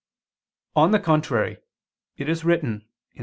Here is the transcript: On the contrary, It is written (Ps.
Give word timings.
On 0.75 0.89
the 0.89 0.99
contrary, 0.99 1.57
It 2.17 2.27
is 2.27 2.43
written 2.43 2.87
(Ps. 3.13 3.19